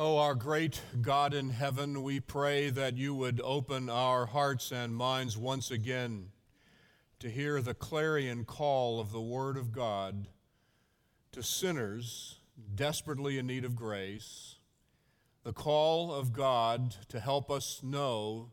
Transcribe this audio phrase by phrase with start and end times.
[0.00, 4.94] Oh, our great God in heaven, we pray that you would open our hearts and
[4.94, 6.28] minds once again
[7.18, 10.28] to hear the clarion call of the Word of God
[11.32, 12.38] to sinners
[12.76, 14.60] desperately in need of grace,
[15.42, 18.52] the call of God to help us know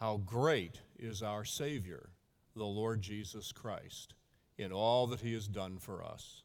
[0.00, 2.08] how great is our Savior,
[2.56, 4.14] the Lord Jesus Christ,
[4.58, 6.42] in all that He has done for us.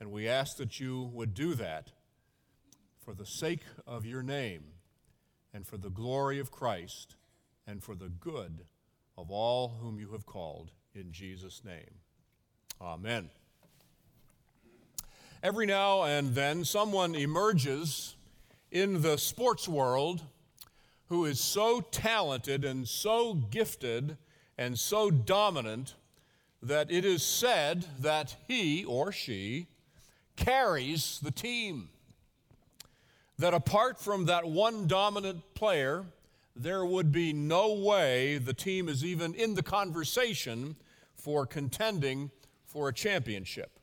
[0.00, 1.92] And we ask that you would do that
[3.04, 4.62] for the sake of your name
[5.52, 7.16] and for the glory of Christ
[7.66, 8.64] and for the good
[9.18, 11.98] of all whom you have called in Jesus' name.
[12.80, 13.28] Amen.
[15.42, 18.14] Every now and then, someone emerges
[18.70, 20.22] in the sports world
[21.08, 24.16] who is so talented and so gifted
[24.56, 25.96] and so dominant
[26.62, 29.66] that it is said that he or she
[30.36, 31.88] carries the team
[33.42, 36.04] that apart from that one dominant player,
[36.54, 40.76] there would be no way the team is even in the conversation
[41.16, 42.30] for contending
[42.66, 43.80] for a championship.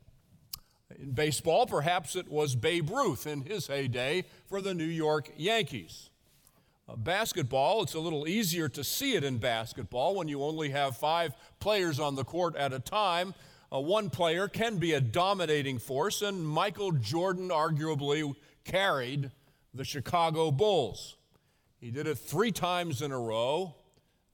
[0.98, 6.10] In baseball, perhaps it was Babe Ruth in his heyday for the New York Yankees.
[6.88, 10.96] Uh, basketball, it's a little easier to see it in basketball when you only have
[10.96, 13.34] five players on the court at a time.
[13.74, 19.32] Uh, one player can be a dominating force, and Michael Jordan arguably carried
[19.74, 21.18] the Chicago Bulls.
[21.80, 23.76] He did it three times in a row.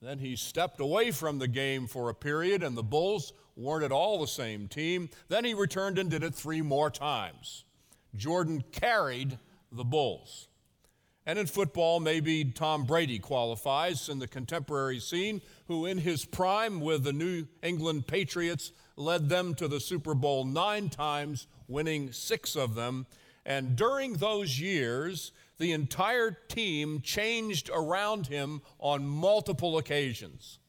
[0.02, 3.92] Then he stepped away from the game for a period, and the Bulls weren't at
[3.92, 5.10] all the same team.
[5.30, 7.64] Then he returned and did it three more times.
[8.16, 9.40] Jordan carried
[9.72, 10.48] the Bulls.
[11.26, 16.82] And in football, maybe Tom Brady qualifies in the contemporary scene, who in his prime
[16.82, 22.56] with the New England Patriots led them to the Super Bowl nine times, winning six
[22.56, 23.08] of them.
[23.46, 30.60] And during those years, the entire team changed around him on multiple occasions.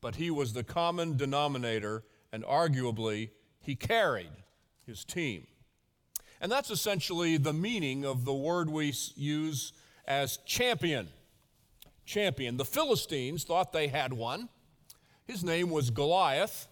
[0.00, 3.30] But he was the common denominator, and arguably,
[3.60, 4.30] he carried
[4.86, 5.46] his team.
[6.40, 9.72] And that's essentially the meaning of the word we use
[10.06, 11.08] as champion.
[12.04, 12.56] Champion.
[12.56, 14.48] The Philistines thought they had one.
[15.24, 16.68] His name was Goliath.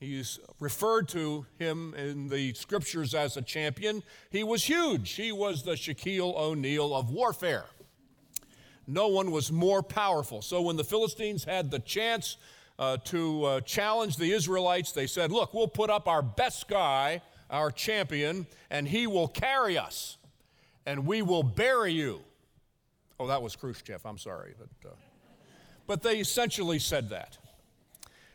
[0.00, 4.02] He's referred to him in the scriptures as a champion.
[4.30, 5.12] He was huge.
[5.12, 7.64] He was the Shaquille O'Neal of warfare.
[8.86, 10.42] No one was more powerful.
[10.42, 12.36] So when the Philistines had the chance
[12.78, 17.22] uh, to uh, challenge the Israelites, they said, Look, we'll put up our best guy,
[17.48, 20.18] our champion, and he will carry us,
[20.84, 22.20] and we will bury you.
[23.18, 24.04] Oh, that was Khrushchev.
[24.04, 24.54] I'm sorry.
[24.58, 24.94] But, uh,
[25.86, 27.38] but they essentially said that.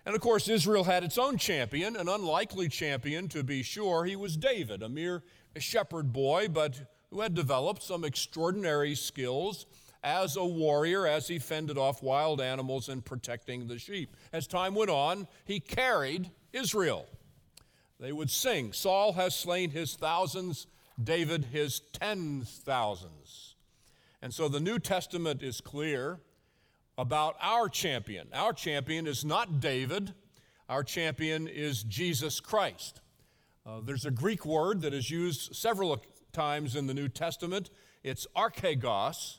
[0.10, 4.06] And of course, Israel had its own champion, an unlikely champion to be sure.
[4.06, 5.22] He was David, a mere
[5.60, 6.82] shepherd boy, but
[7.12, 9.68] who had developed some extraordinary skills
[10.04, 14.16] as a warrior as he fended off wild animals and protecting the sheep.
[14.34, 17.06] As time went on, he carried Israel.
[18.00, 20.66] They would sing, Saul has slain his thousands,
[21.04, 23.54] David his tens thousands.
[24.24, 26.20] And so the New Testament is clear
[27.00, 28.28] about our champion.
[28.34, 30.14] Our champion is not David,
[30.68, 33.00] our champion is Jesus Christ.
[33.66, 37.70] Uh, there's a Greek word that is used several times in the New Testament.
[38.04, 39.38] It's archegos,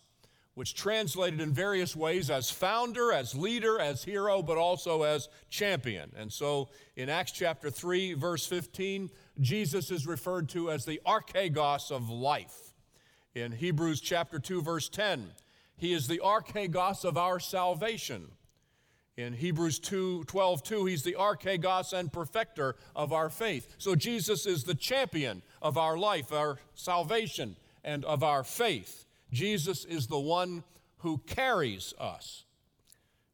[0.55, 6.13] which translated in various ways as founder, as leader, as hero, but also as champion.
[6.17, 11.91] And so in Acts chapter 3, verse 15, Jesus is referred to as the archegos
[11.91, 12.73] of life.
[13.35, 15.33] In Hebrews chapter 2, verse 10,
[15.81, 18.33] he is the archegos of our salvation.
[19.17, 23.75] In Hebrews 2 12, 2, he's the archegos and perfecter of our faith.
[23.79, 29.07] So Jesus is the champion of our life, our salvation, and of our faith.
[29.33, 30.65] Jesus is the one
[30.99, 32.45] who carries us.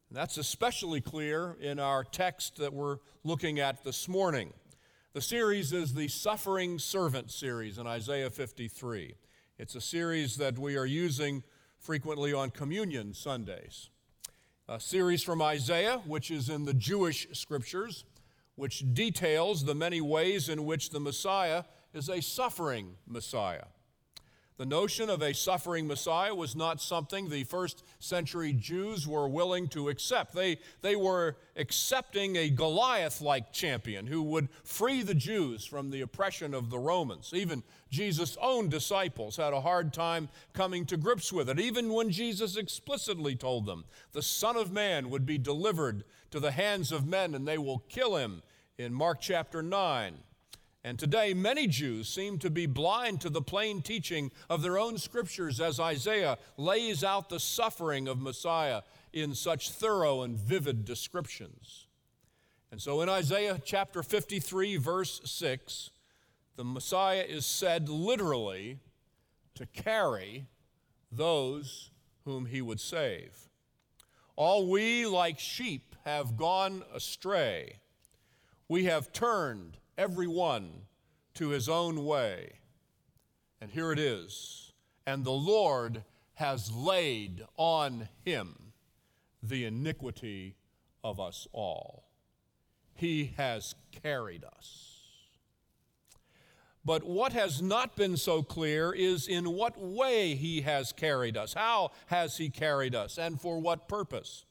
[0.09, 4.53] And that's especially clear in our text that we're looking at this morning.
[5.11, 9.15] The series is the Suffering Servant series in Isaiah 53.
[9.59, 11.43] It's a series that we are using
[11.79, 13.89] frequently on Communion Sundays.
[14.67, 18.03] A series from Isaiah, which is in the Jewish scriptures,
[18.55, 21.63] which details the many ways in which the Messiah
[21.93, 23.65] is a suffering Messiah.
[24.57, 29.67] The notion of a suffering Messiah was not something the first century Jews were willing
[29.69, 30.33] to accept.
[30.33, 36.01] They, they were accepting a Goliath like champion who would free the Jews from the
[36.01, 37.33] oppression of the Romans.
[37.35, 37.61] Even
[37.91, 42.57] Jesus' own disciples had a hard time coming to grips with it, even when Jesus
[42.57, 47.35] explicitly told them the Son of Man would be delivered to the hands of men
[47.35, 48.41] and they will kill him
[48.79, 50.15] in Mark chapter 9.
[50.87, 54.97] And today, many Jews seem to be blind to the plain teaching of their own
[54.97, 61.87] scriptures as Isaiah lays out the suffering of Messiah in such thorough and vivid descriptions.
[62.71, 65.89] And so in Isaiah chapter 53, verse 6,
[66.55, 68.79] the Messiah is said literally
[69.55, 70.45] to carry
[71.11, 71.91] those
[72.23, 73.49] whom he would save.
[74.37, 77.79] All we, like sheep, have gone astray.
[78.69, 80.83] We have turned every one
[81.35, 82.59] to his own way.
[83.59, 84.73] And here it is.
[85.05, 86.03] And the Lord
[86.35, 88.73] has laid on him
[89.41, 90.55] the iniquity
[91.03, 92.05] of us all.
[92.93, 94.97] He has carried us.
[96.83, 101.53] But what has not been so clear is in what way he has carried us.
[101.53, 104.45] How has he carried us, and for what purpose?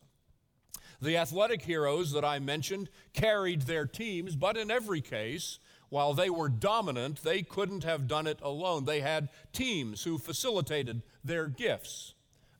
[1.00, 5.58] The athletic heroes that I mentioned carried their teams, but in every case,
[5.88, 8.84] while they were dominant, they couldn't have done it alone.
[8.84, 12.14] They had teams who facilitated their gifts.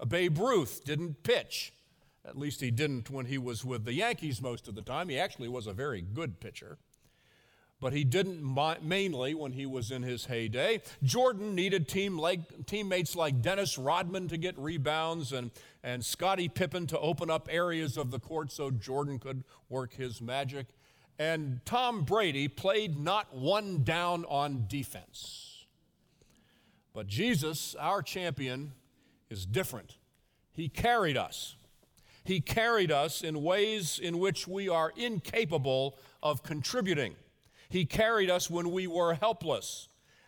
[0.07, 1.73] Babe Ruth didn't pitch.
[2.25, 5.09] At least he didn't when he was with the Yankees most of the time.
[5.09, 6.79] He actually was a very good pitcher.
[7.79, 8.43] But he didn't
[8.83, 10.81] mainly when he was in his heyday.
[11.03, 15.51] Jordan needed team like, teammates like Dennis Rodman to get rebounds and,
[15.87, 20.21] and Scottie Pippen to open up areas of the court so Jordan could work his
[20.21, 20.67] magic.
[21.17, 25.65] And Tom Brady played not one down on defense.
[26.93, 28.73] But Jesus, our champion,
[29.31, 29.97] is different.
[30.53, 31.55] He carried us.
[32.25, 37.15] He carried us in ways in which we are incapable of contributing.
[37.69, 39.87] He carried us when we were helpless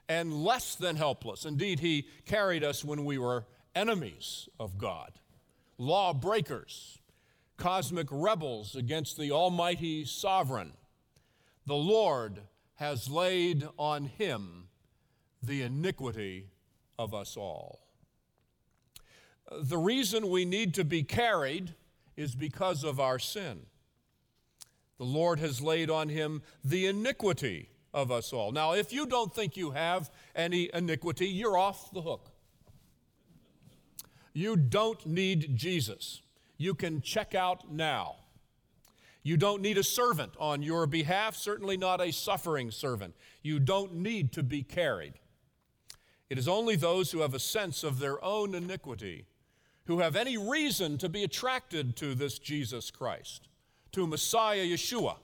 [0.08, 1.44] and less than helpless.
[1.44, 3.44] Indeed, He carried us when we were
[3.74, 5.18] enemies of God,
[5.78, 6.98] lawbreakers,
[7.56, 10.72] cosmic rebels against the Almighty Sovereign.
[11.66, 12.40] The Lord
[12.74, 14.68] has laid on him
[15.42, 16.50] the iniquity
[16.98, 17.80] of us all.
[19.50, 21.74] The reason we need to be carried
[22.16, 23.60] is because of our sin.
[24.98, 28.52] The Lord has laid on him the iniquity of us all.
[28.52, 32.30] Now, if you don't think you have any iniquity, you're off the hook.
[34.32, 36.22] You don't need Jesus.
[36.56, 38.16] You can check out now.
[39.22, 43.14] You don't need a servant on your behalf, certainly not a suffering servant.
[43.42, 45.14] You don't need to be carried.
[46.30, 49.26] It is only those who have a sense of their own iniquity,
[49.86, 53.48] who have any reason to be attracted to this Jesus Christ,
[53.92, 55.16] to Messiah Yeshua,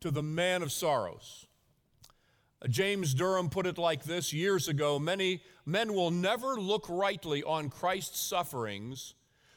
[0.00, 1.46] to the man of sorrows.
[2.68, 7.68] James Durham put it like this years ago Many men will never look rightly on
[7.68, 9.14] Christ's sufferings,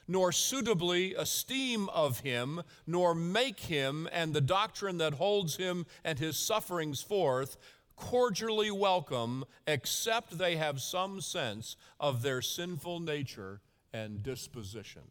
[0.07, 6.19] nor suitably esteem of him, nor make him and the doctrine that holds him and
[6.19, 7.57] his sufferings forth
[7.95, 13.61] cordially welcome, except they have some sense of their sinful nature
[13.93, 15.03] and disposition.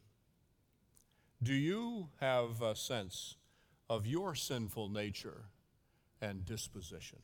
[1.43, 3.37] Do you have a sense
[3.89, 5.45] of your sinful nature
[6.21, 7.19] and disposition?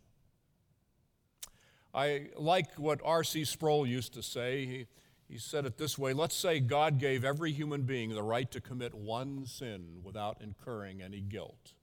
[1.94, 3.44] I like what R.C.
[3.44, 4.67] Sproul used to say.
[4.67, 4.87] He,
[5.29, 8.61] he said it this way Let's say God gave every human being the right to
[8.61, 11.75] commit one sin without incurring any guilt.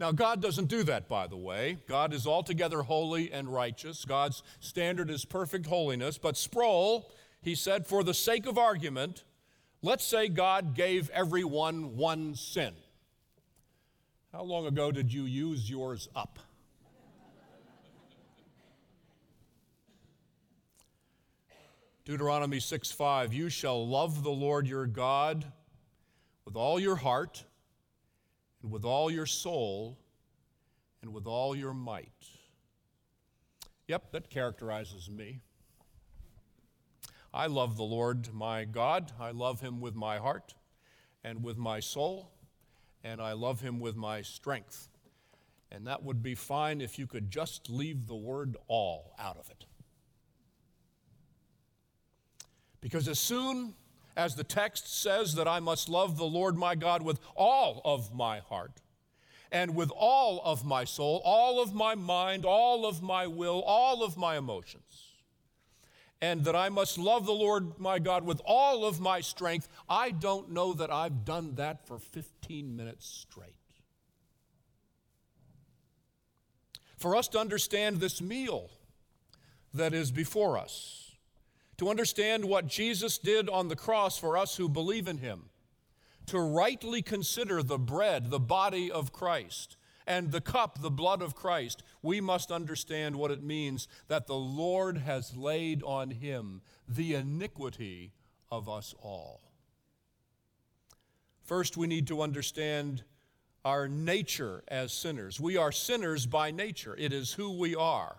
[0.00, 1.78] Now, God doesn't do that, by the way.
[1.86, 4.04] God is altogether holy and righteous.
[4.04, 6.18] God's standard is perfect holiness.
[6.18, 9.22] But Sproul, he said, for the sake of argument,
[9.82, 12.74] let's say God gave everyone one sin.
[14.32, 16.40] How long ago did you use yours up?
[22.04, 25.50] Deuteronomy 6 5, you shall love the Lord your God
[26.44, 27.44] with all your heart
[28.62, 29.96] and with all your soul
[31.00, 32.12] and with all your might.
[33.88, 35.40] Yep, that characterizes me.
[37.32, 39.10] I love the Lord my God.
[39.18, 40.52] I love him with my heart
[41.24, 42.30] and with my soul,
[43.02, 44.88] and I love him with my strength.
[45.72, 49.48] And that would be fine if you could just leave the word all out of
[49.48, 49.64] it.
[52.84, 53.72] Because as soon
[54.14, 58.14] as the text says that I must love the Lord my God with all of
[58.14, 58.82] my heart,
[59.50, 64.02] and with all of my soul, all of my mind, all of my will, all
[64.02, 65.12] of my emotions,
[66.20, 70.10] and that I must love the Lord my God with all of my strength, I
[70.10, 73.54] don't know that I've done that for 15 minutes straight.
[76.98, 78.68] For us to understand this meal
[79.72, 81.03] that is before us,
[81.78, 85.44] to understand what Jesus did on the cross for us who believe in him,
[86.26, 89.76] to rightly consider the bread, the body of Christ,
[90.06, 94.34] and the cup, the blood of Christ, we must understand what it means that the
[94.34, 98.12] Lord has laid on him the iniquity
[98.50, 99.40] of us all.
[101.42, 103.02] First, we need to understand
[103.64, 105.40] our nature as sinners.
[105.40, 108.18] We are sinners by nature, it is who we are.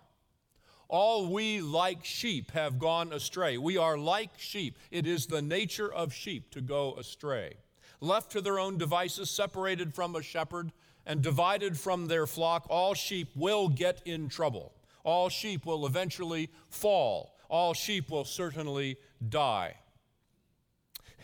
[0.88, 3.58] All we like sheep have gone astray.
[3.58, 4.78] We are like sheep.
[4.92, 7.56] It is the nature of sheep to go astray.
[8.02, 10.72] Left to their own devices, separated from a shepherd,
[11.06, 14.74] and divided from their flock, all sheep will get in trouble.
[15.04, 17.36] All sheep will eventually fall.
[17.48, 19.76] All sheep will certainly die.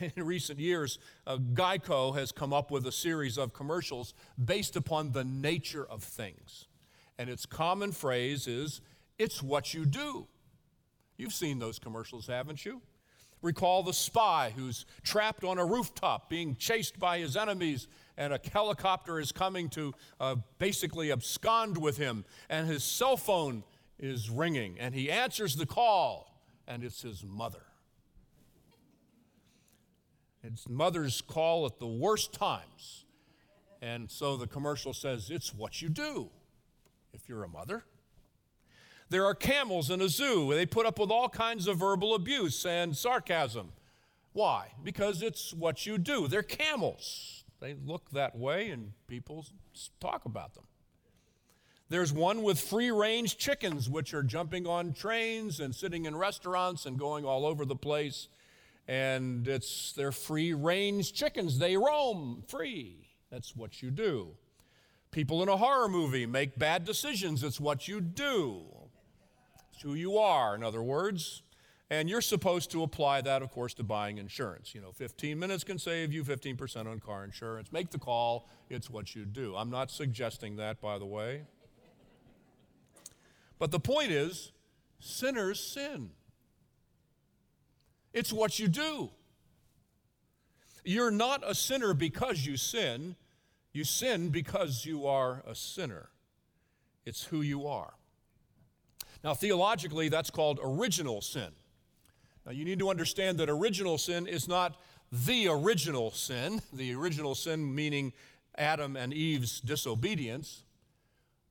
[0.16, 4.14] In recent years, uh, Geico has come up with a series of commercials
[4.44, 6.68] based upon the nature of things.
[7.18, 8.82] And its common phrase is,
[9.22, 10.28] it's what you do.
[11.18, 12.82] You've seen those commercials, haven't you?
[13.44, 17.88] Recall the spy who's trapped on a rooftop being chased by his enemies,
[18.18, 23.64] and a helicopter is coming to uh, basically abscond with him, and his cell phone
[24.00, 27.64] is ringing, and he answers the call, and it's his mother.
[30.44, 33.06] It's mother's call at the worst times.
[33.84, 36.30] And so the commercial says, it's what you do
[37.14, 37.84] if you're a mother.
[39.12, 40.54] There are camels in a zoo.
[40.54, 43.74] They put up with all kinds of verbal abuse and sarcasm.
[44.32, 44.70] Why?
[44.86, 46.30] Because it's what you do.
[46.30, 47.44] They're camels.
[47.60, 49.46] They look that way, and people
[50.00, 50.64] talk about them.
[51.90, 56.86] There's one with free range chickens, which are jumping on trains and sitting in restaurants
[56.86, 58.30] and going all over the place.
[58.88, 61.60] And it's their free range chickens.
[61.60, 63.10] They roam free.
[63.30, 64.38] That's what you do.
[65.12, 67.44] People in a horror movie make bad decisions.
[67.44, 68.81] It's what you do.
[69.82, 71.44] Who you are, in other words.
[71.90, 74.74] And you're supposed to apply that, of course, to buying insurance.
[74.74, 77.72] You know, 15 minutes can save you 15% on car insurance.
[77.74, 79.56] Make the call, it's what you do.
[79.58, 81.42] I'm not suggesting that, by the way.
[83.60, 84.54] But the point is,
[85.00, 86.12] sinners sin.
[88.14, 89.10] It's what you do.
[90.84, 93.16] You're not a sinner because you sin,
[93.74, 96.10] you sin because you are a sinner.
[97.06, 97.94] It's who you are.
[99.24, 101.50] Now, theologically, that's called original sin.
[102.46, 104.80] Now, you need to understand that original sin is not
[105.12, 108.14] the original sin, the original sin meaning
[108.58, 110.64] Adam and Eve's disobedience,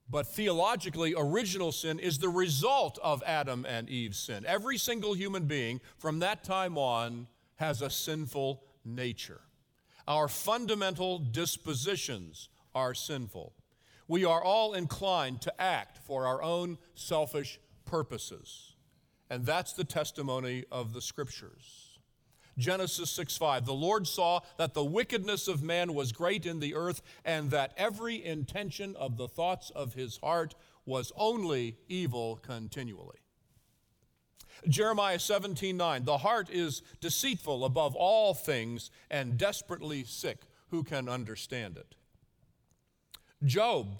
[0.08, 4.44] but theologically, original sin is the result of Adam and Eve's sin.
[4.44, 9.40] Every single human being from that time on has a sinful nature.
[10.08, 13.52] Our fundamental dispositions are sinful
[14.10, 18.74] we are all inclined to act for our own selfish purposes.
[19.30, 22.00] And that's the testimony of the scriptures.
[22.58, 23.66] Genesis 6 5.
[23.66, 27.72] The Lord saw that the wickedness of man was great in the earth, and that
[27.76, 33.20] every intention of the thoughts of his heart was only evil continually.
[34.68, 36.04] Jeremiah 17 9.
[36.04, 40.40] The heart is deceitful above all things and desperately sick.
[40.70, 41.94] Who can understand it?
[43.44, 43.96] Job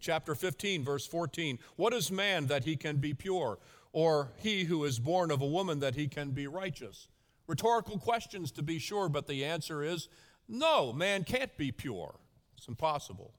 [0.00, 1.58] chapter 15, verse 14.
[1.76, 3.58] What is man that he can be pure,
[3.92, 7.08] or he who is born of a woman that he can be righteous?
[7.46, 10.08] Rhetorical questions, to be sure, but the answer is
[10.48, 12.16] no, man can't be pure.
[12.56, 13.32] It's impossible.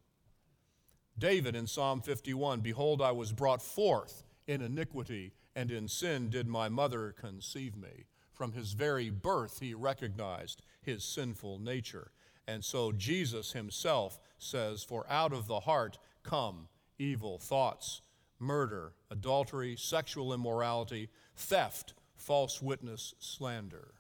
[1.18, 6.48] David in Psalm 51 Behold, I was brought forth in iniquity, and in sin did
[6.48, 8.06] my mother conceive me.
[8.34, 12.12] From his very birth, he recognized his sinful nature.
[12.48, 16.68] And so Jesus himself says, For out of the heart come
[17.00, 18.02] evil thoughts,
[18.40, 23.94] murder, adultery, sexual immorality, theft, false witness, slander.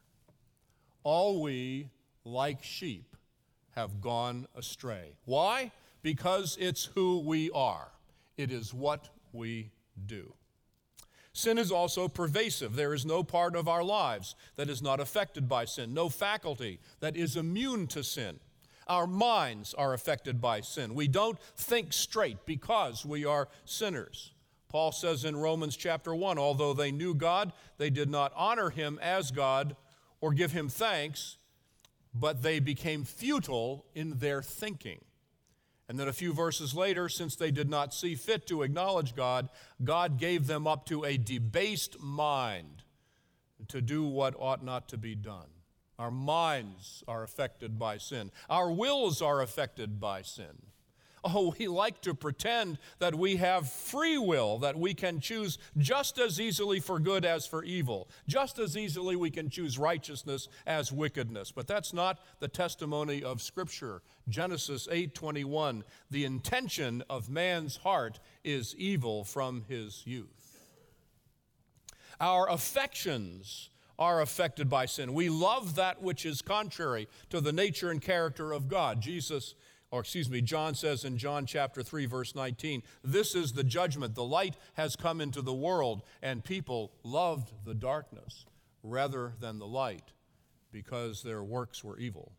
[1.04, 1.90] All we,
[2.24, 3.16] like sheep,
[3.72, 5.16] have gone astray.
[5.26, 5.72] Why?
[6.02, 7.92] Because it's who we are,
[8.38, 9.72] it is what we
[10.06, 10.34] do.
[11.38, 12.76] Sin is also pervasive.
[12.76, 16.80] There is no part of our lives that is not affected by sin, no faculty
[17.00, 18.40] that is immune to sin.
[18.88, 20.94] Our minds are affected by sin.
[20.94, 24.34] We don't think straight because we are sinners.
[24.70, 29.00] Paul says in Romans chapter 1 although they knew God, they did not honor him
[29.02, 29.76] as God
[30.20, 31.38] or give him thanks,
[32.14, 35.00] but they became futile in their thinking.
[35.90, 39.48] And then a few verses later, since they did not see fit to acknowledge God,
[39.84, 42.84] God gave them up to a debased mind
[43.70, 45.48] to do what ought not to be done.
[46.00, 48.32] Our minds are affected by sin.
[48.50, 50.62] Our wills are affected by sin.
[51.24, 56.20] oh, we like to pretend that we have free will, that we can choose just
[56.20, 58.08] as easily for good as for evil.
[58.28, 61.52] Just as easily we can choose righteousness as wickedness.
[61.52, 64.04] But that's not the testimony of Scripture.
[64.30, 70.60] Genesis 8:21, the intention of man's heart is evil from his youth.
[72.20, 75.14] Our affections are affected by sin.
[75.14, 79.02] We love that which is contrary to the nature and character of God.
[79.02, 79.56] Jesus,
[79.92, 84.16] or excuse me, John says in John chapter 3, verse 19, This is the judgment.
[84.16, 88.46] The light has come into the world, and people loved the darkness
[88.84, 90.14] rather than the light
[90.72, 92.34] because their works were evil.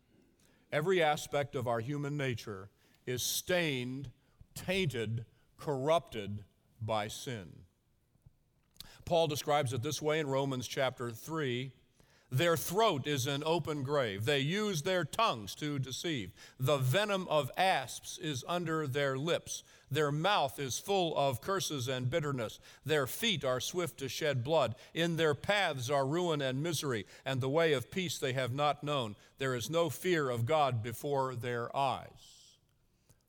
[0.71, 2.69] Every aspect of our human nature
[3.05, 4.11] is stained,
[4.53, 5.25] tainted,
[5.57, 6.43] corrupted
[6.81, 7.49] by sin.
[9.09, 11.71] Paul describes it this way in Romans chapter 3.
[12.31, 14.25] Their throat is an open grave.
[14.25, 16.31] They use their tongues to deceive.
[16.59, 19.63] The venom of asps is under their lips.
[19.89, 22.59] Their mouth is full of curses and bitterness.
[22.85, 24.75] Their feet are swift to shed blood.
[24.93, 28.83] In their paths are ruin and misery, and the way of peace they have not
[28.83, 29.15] known.
[29.39, 32.59] There is no fear of God before their eyes.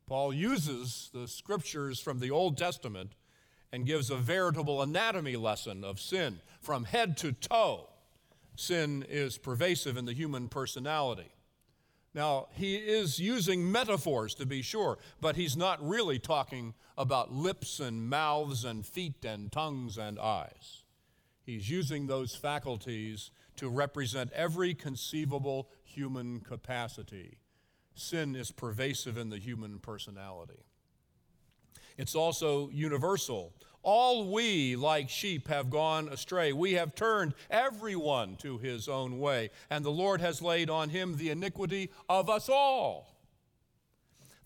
[0.07, 3.13] Paul uses the scriptures from the Old Testament
[3.73, 7.89] and gives a veritable anatomy lesson of sin from head to toe.
[8.57, 11.31] Sin is pervasive in the human personality.
[12.13, 17.79] Now, he is using metaphors to be sure, but he's not really talking about lips
[17.79, 20.83] and mouths and feet and tongues and eyes.
[21.43, 27.39] He's using those faculties to represent every conceivable human capacity.
[27.95, 30.65] Sin is pervasive in the human personality.
[32.01, 33.53] It's also universal.
[33.83, 36.51] All we, like sheep, have gone astray.
[36.51, 41.19] We have turned everyone to his own way, and the Lord has laid on him
[41.19, 43.19] the iniquity of us all.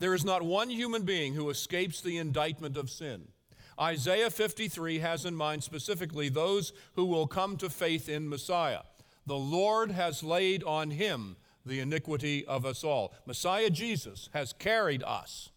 [0.01, 3.29] There is not one human being who escapes the indictment of sin.
[3.81, 8.83] Isaiah 53 has in mind specifically those who will come to faith in Messiah.
[9.27, 13.15] The Lord has laid on him the iniquity of us all.
[13.27, 15.51] Messiah Jesus has carried us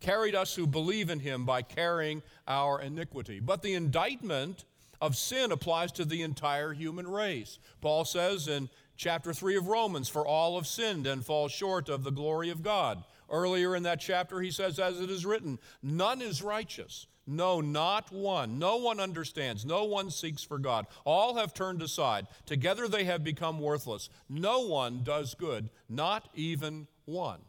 [0.00, 3.40] carried us who believe in him by carrying our iniquity.
[3.40, 4.64] But the indictment
[5.00, 7.58] of sin applies to the entire human race.
[7.80, 12.04] Paul says in chapter 3 of Romans, For all have sinned and fall short of
[12.04, 13.02] the glory of God.
[13.30, 17.06] Earlier in that chapter, he says, As it is written, none is righteous.
[17.26, 18.58] No, not one.
[18.58, 19.64] No one understands.
[19.64, 20.86] No one seeks for God.
[21.04, 22.26] All have turned aside.
[22.44, 24.08] Together they have become worthless.
[24.28, 27.40] No one does good, not even one.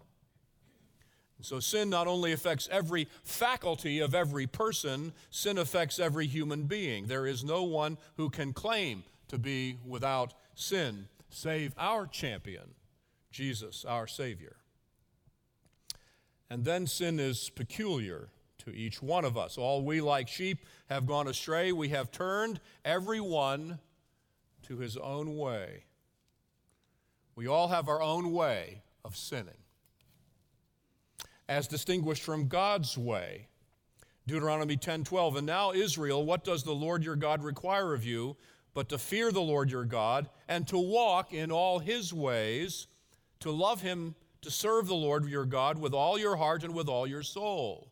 [1.41, 7.08] So sin not only affects every faculty of every person, sin affects every human being.
[7.08, 12.75] There is no one who can claim to be without sin, save our champion,
[13.32, 14.58] Jesus, our Savior.
[16.49, 19.58] And then sin is peculiar to each one of us.
[19.58, 21.71] All we, like sheep, have gone astray.
[21.71, 23.80] We have turned every one
[24.63, 25.86] to his own way.
[27.36, 29.61] We all have our own way of sinning
[31.47, 33.47] as distinguished from God's way.
[34.27, 38.38] Deuteronomy 10:12 And now Israel what does the Lord your God require of you
[38.73, 42.88] but to fear the Lord your God and to walk in all his ways
[43.39, 46.88] to love him to serve the Lord your God with all your heart and with
[46.88, 47.91] all your soul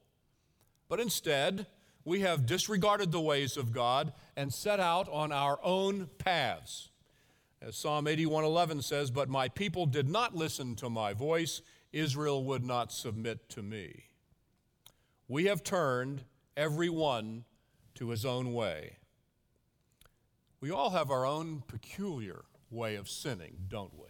[0.88, 1.68] but instead
[2.06, 6.90] we have disregarded the ways of God and set out on our own paths
[7.62, 12.64] as Psalm 81:11 says but my people did not listen to my voice Israel would
[12.64, 14.06] not submit to me.
[15.28, 16.24] We have turned
[16.56, 17.46] every one
[17.96, 18.98] to his own way.
[20.62, 24.08] We all have our own peculiar way of sinning, don't we?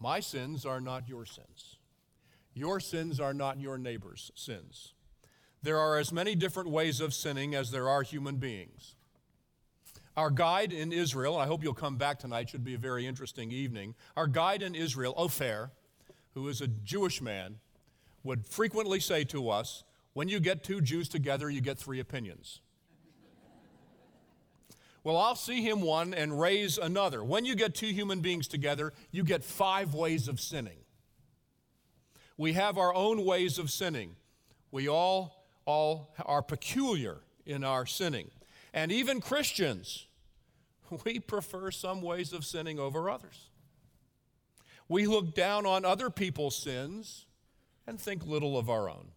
[0.00, 1.76] My sins are not your sins.
[2.54, 4.94] Your sins are not your neighbor's sins.
[5.62, 8.96] There are as many different ways of sinning as there are human beings.
[10.16, 13.52] Our guide in Israel, I hope you'll come back tonight, should be a very interesting
[13.52, 13.94] evening.
[14.16, 15.70] Our guide in Israel, Ophir,
[16.34, 17.58] who is a Jewish man,
[18.24, 22.60] would frequently say to us, When you get two Jews together, you get three opinions.
[25.04, 27.22] well, I'll see him one and raise another.
[27.22, 30.78] When you get two human beings together, you get five ways of sinning.
[32.36, 34.16] We have our own ways of sinning.
[34.70, 38.30] We all, all are peculiar in our sinning.
[38.72, 40.06] And even Christians,
[41.04, 43.50] we prefer some ways of sinning over others.
[44.88, 47.26] We look down on other people's sins
[47.86, 49.08] and think little of our own.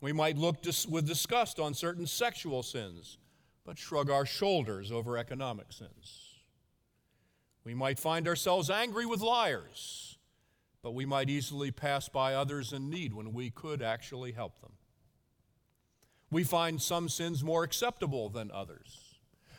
[0.00, 3.18] We might look dis- with disgust on certain sexual sins,
[3.64, 6.40] but shrug our shoulders over economic sins.
[7.64, 10.18] We might find ourselves angry with liars,
[10.82, 14.72] but we might easily pass by others in need when we could actually help them.
[16.30, 19.03] We find some sins more acceptable than others.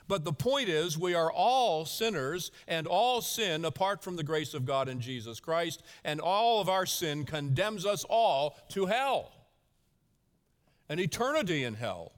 [0.08, 4.54] But the point is, we are all sinners, and all sin apart from the grace
[4.54, 9.32] of God in Jesus Christ, and all of our sin condemns us all to hell.
[10.90, 12.12] An eternity in hell.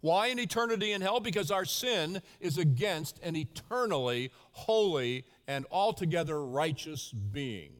[0.00, 1.18] Why an eternity in hell?
[1.18, 7.72] Because our sin is against an eternally holy and altogether righteous being.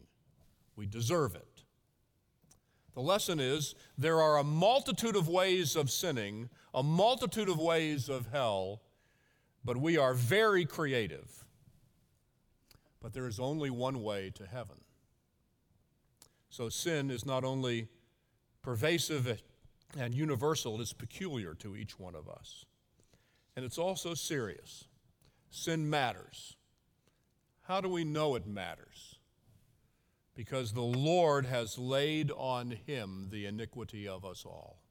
[0.74, 1.62] We deserve it.
[2.94, 8.08] The lesson is there are a multitude of ways of sinning, a multitude of ways
[8.08, 8.80] of hell,
[9.64, 11.44] but we are very creative.
[13.00, 14.77] But there is only one way to heaven.
[16.50, 17.88] So sin is not only
[18.62, 19.42] pervasive
[19.98, 22.64] and universal, it is peculiar to each one of us.
[23.57, 24.85] And it's also serious.
[25.50, 26.57] Sin matters.
[27.62, 29.18] How do we know it matters?
[30.35, 34.84] Because the Lord has laid on him the iniquity of us all.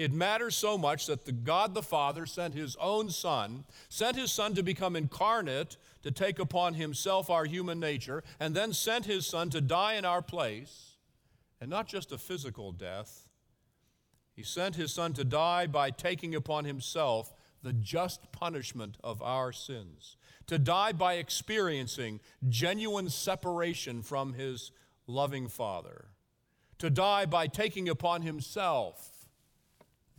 [0.00, 4.32] It matters so much that the God the Father sent his own Son, sent his
[4.32, 9.26] Son to become incarnate, to take upon himself our human nature, and then sent his
[9.26, 10.96] Son to die in our place,
[11.60, 13.28] and not just a physical death.
[14.32, 19.52] He sent his Son to die by taking upon himself the just punishment of our
[19.52, 24.72] sins, to die by experiencing genuine separation from his
[25.06, 26.06] loving Father,
[26.78, 29.19] to die by taking upon himself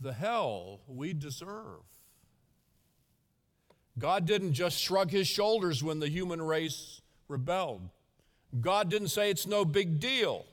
[0.02, 1.80] the hell we deserve.
[3.98, 7.88] God didn't just shrug his shoulders when the human race rebelled.
[8.60, 10.44] God didn't say it's no big deal.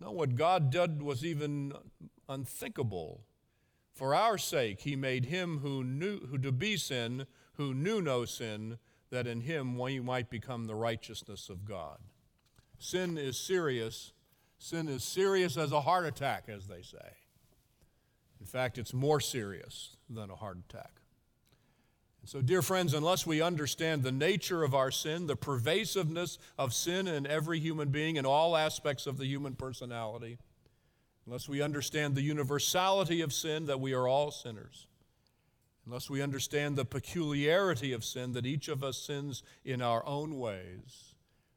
[0.00, 1.72] No, what God did was even
[2.28, 3.22] unthinkable.
[3.92, 8.24] For our sake, he made him who knew who to be sin, who knew no
[8.24, 8.78] sin,
[9.10, 11.98] that in him we might become the righteousness of God.
[12.78, 14.12] Sin is serious.
[14.58, 17.19] Sin is serious as a heart attack, as they say.
[18.40, 21.00] In fact, it's more serious than a heart attack.
[22.24, 27.08] So, dear friends, unless we understand the nature of our sin, the pervasiveness of sin
[27.08, 30.38] in every human being, in all aspects of the human personality,
[31.26, 34.86] unless we understand the universality of sin, that we are all sinners,
[35.86, 40.38] unless we understand the peculiarity of sin, that each of us sins in our own
[40.38, 41.14] ways,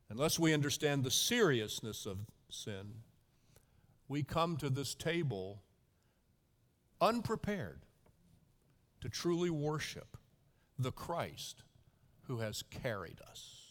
[0.09, 2.19] unless we understand the seriousness of
[2.49, 2.93] sin,
[4.07, 5.61] we come to this table
[7.03, 7.81] unprepared
[9.01, 10.17] to truly worship
[10.79, 11.63] the Christ
[12.27, 13.65] who has carried us,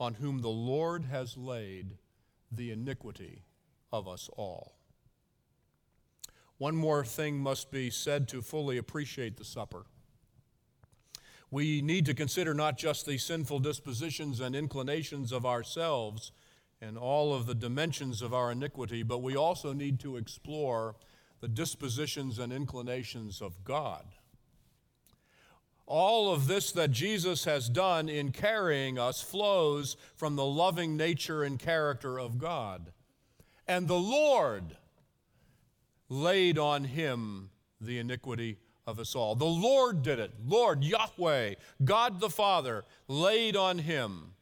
[0.00, 1.98] on whom the Lord has laid
[2.50, 3.44] the iniquity
[3.92, 4.74] of us all.
[6.58, 9.86] One more thing must be said to fully appreciate the supper.
[11.50, 16.32] We need to consider not just the sinful dispositions and inclinations of ourselves
[16.80, 20.96] and all of the dimensions of our iniquity, but we also need to explore
[21.46, 24.04] the dispositions and inclinations of God.
[25.86, 31.44] All of this that Jesus has done in carrying us flows from the loving nature
[31.44, 32.90] and character of God.
[33.68, 34.76] And the Lord
[36.08, 39.36] laid on him the iniquity of us all.
[39.36, 40.32] The Lord did it.
[40.44, 41.54] Lord, Yahweh,
[41.84, 44.32] God the Father, laid on him,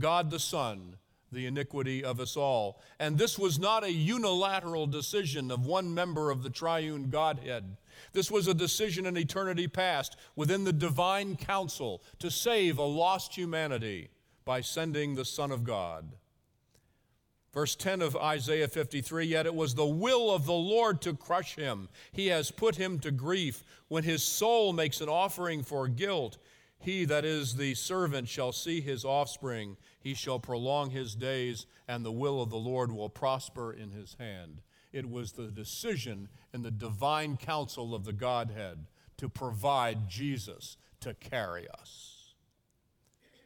[0.00, 0.96] God the Son,
[1.34, 2.80] the iniquity of us all.
[2.98, 7.76] And this was not a unilateral decision of one member of the triune Godhead.
[8.12, 13.36] This was a decision in eternity past within the divine council to save a lost
[13.36, 14.08] humanity
[14.44, 16.14] by sending the Son of God.
[17.52, 21.54] Verse 10 of Isaiah 53 Yet it was the will of the Lord to crush
[21.54, 21.88] him.
[22.12, 23.62] He has put him to grief.
[23.88, 26.38] When his soul makes an offering for guilt,
[26.80, 29.76] he that is the servant shall see his offspring.
[30.04, 34.16] He shall prolong his days, and the will of the Lord will prosper in his
[34.20, 34.60] hand.
[34.92, 38.84] It was the decision in the divine counsel of the Godhead
[39.16, 42.34] to provide Jesus to carry us.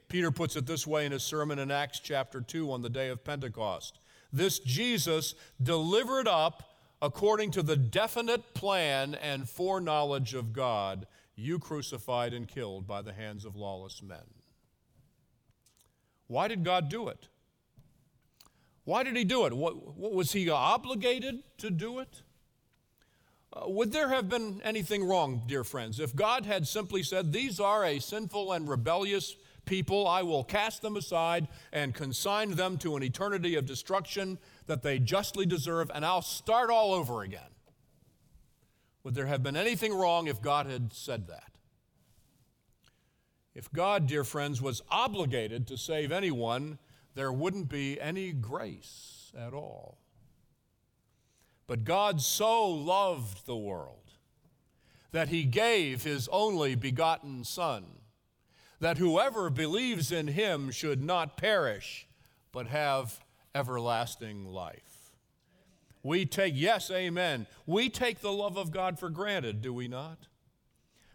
[0.08, 3.08] Peter puts it this way in his sermon in Acts chapter 2 on the day
[3.08, 4.00] of Pentecost.
[4.32, 12.34] This Jesus delivered up according to the definite plan and foreknowledge of God you crucified
[12.34, 14.37] and killed by the hands of lawless men.
[16.28, 17.28] Why did God do it?
[18.84, 19.52] Why did he do it?
[19.52, 22.22] What, what was he obligated to do it?
[23.52, 27.60] Uh, would there have been anything wrong, dear friends, if God had simply said, These
[27.60, 32.96] are a sinful and rebellious people, I will cast them aside and consign them to
[32.96, 37.40] an eternity of destruction that they justly deserve, and I'll start all over again?
[39.04, 41.57] Would there have been anything wrong if God had said that?
[43.54, 46.78] If God, dear friends, was obligated to save anyone,
[47.14, 49.98] there wouldn't be any grace at all.
[51.66, 54.12] But God so loved the world
[55.10, 57.84] that he gave his only begotten Son,
[58.80, 62.06] that whoever believes in him should not perish,
[62.52, 63.20] but have
[63.54, 65.12] everlasting life.
[66.02, 70.28] We take, yes, amen, we take the love of God for granted, do we not?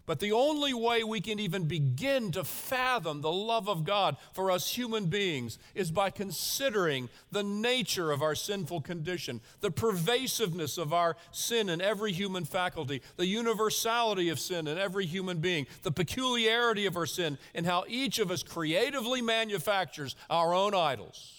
[0.06, 4.52] But the only way we can even begin to fathom the love of God for
[4.52, 10.92] us human beings is by considering the nature of our sinful condition, the pervasiveness of
[10.92, 15.92] our sin in every human faculty, the universality of sin in every human being, the
[15.92, 21.34] peculiarity of our sin, and how each of us creatively manufactures our own idols.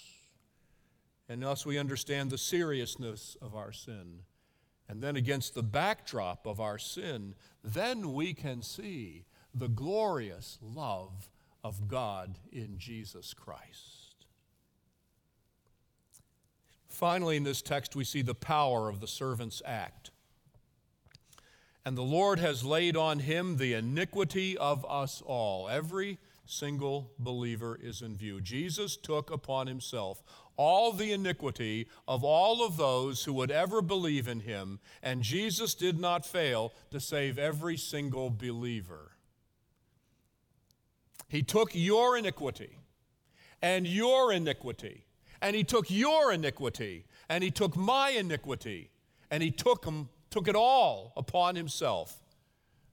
[1.28, 4.20] And thus we understand the seriousness of our sin.
[4.88, 11.30] And then, against the backdrop of our sin, then we can see the glorious love
[11.62, 14.26] of God in Jesus Christ.
[16.86, 20.10] Finally, in this text, we see the power of the servant's act.
[21.84, 25.68] And the Lord has laid on him the iniquity of us all.
[25.68, 28.40] Every single believer is in view.
[28.40, 30.22] Jesus took upon himself
[30.56, 35.74] all the iniquity of all of those who would ever believe in him, and Jesus
[35.74, 39.12] did not fail to save every single believer.
[41.28, 42.78] He took your iniquity
[43.60, 45.06] and your iniquity,
[45.40, 48.90] and he took your iniquity, and he took my iniquity,
[49.30, 52.20] and he took, him, took it all upon himself,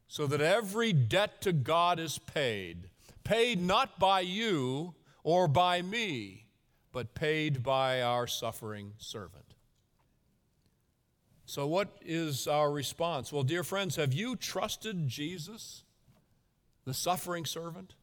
[0.07, 2.89] so that every debt to God is paid,
[3.23, 6.41] paid not by you or by me
[6.91, 9.45] but paid by our suffering servant.
[11.45, 13.31] So, what is our response?
[13.31, 15.83] Well, dear friends, have you trusted Jesus,
[16.85, 17.93] the suffering servant?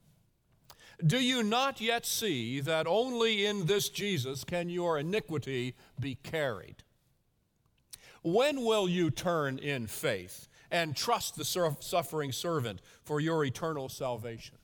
[1.06, 6.82] Do you not yet see that only in this Jesus can your iniquity be carried?
[8.22, 14.57] When will you turn in faith and trust the suffering servant for your eternal salvation?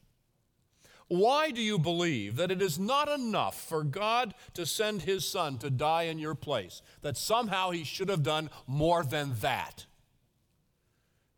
[1.09, 5.59] Why do you believe that it is not enough for God to send his son
[5.59, 6.83] to die in your place?
[7.03, 9.87] That somehow he should have done more than that?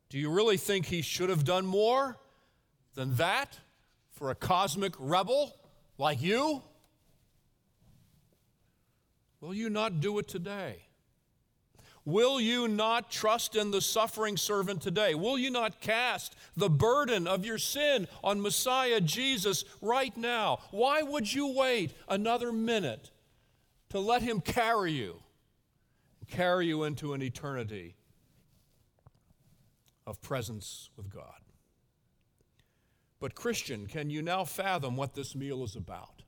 [0.09, 2.17] Do you really think he should have done more
[2.95, 3.59] than that
[4.13, 5.57] for a cosmic rebel
[5.99, 6.63] like you?
[9.41, 10.86] Will you not do it today?
[12.07, 15.17] Will you not trust in the suffering servant today?
[15.17, 20.61] Will you not cast the burden of your sin on Messiah Jesus right now?
[20.71, 23.11] Why would you wait another minute
[23.91, 25.21] to let him carry you,
[26.31, 27.97] carry you into an eternity
[30.07, 31.41] of presence with God?
[33.19, 36.23] But, Christian, can you now fathom what this meal is about?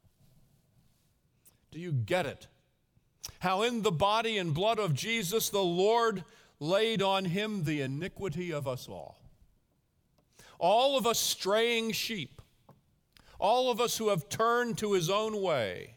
[1.70, 2.48] Do you get it?
[3.40, 6.24] How in the body and blood of Jesus, the Lord
[6.60, 9.20] laid on him the iniquity of us all.
[10.58, 12.42] All of us straying sheep,
[13.38, 15.94] all of us who have turned to his own way.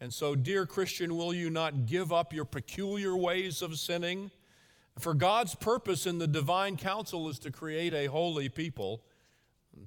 [0.00, 4.30] And so, dear Christian, will you not give up your peculiar ways of sinning?
[4.98, 9.02] For God's purpose in the divine counsel is to create a holy people.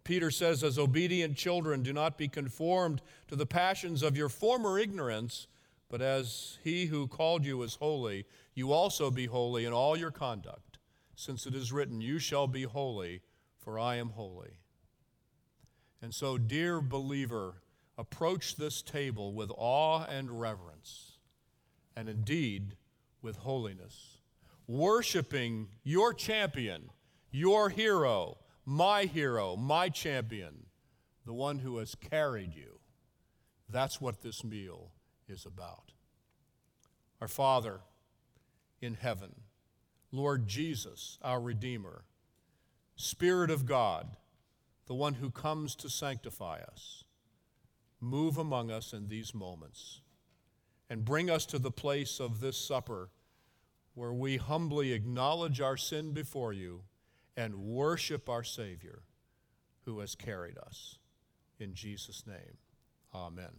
[0.03, 4.77] Peter says, as obedient children, do not be conformed to the passions of your former
[4.77, 5.47] ignorance
[5.89, 10.11] but as he who called you is holy, you also be holy in all your
[10.11, 10.79] conduct,
[11.15, 13.21] since it is written, You shall be holy,
[13.57, 14.59] for I am holy.
[16.01, 17.61] And so, dear believer,
[17.97, 21.13] approach this table with awe and reverence,
[21.95, 22.75] and indeed
[23.21, 24.17] with holiness,
[24.67, 26.89] worshiping your champion,
[27.31, 30.65] your hero, my hero, my champion,
[31.25, 32.79] the one who has carried you.
[33.69, 34.91] That's what this meal
[35.27, 35.91] is about.
[37.21, 37.79] Our Father
[38.81, 39.33] in heaven,
[40.11, 42.03] Lord Jesus, our Redeemer,
[42.95, 44.17] Spirit of God,
[44.87, 47.03] the one who comes to sanctify us,
[47.99, 50.01] move among us in these moments
[50.89, 53.09] and bring us to the place of this supper
[53.93, 56.83] where we humbly acknowledge our sin before you
[57.35, 59.01] and worship our Savior
[59.85, 60.97] who has carried us.
[61.59, 62.57] In Jesus' name,
[63.13, 63.51] amen.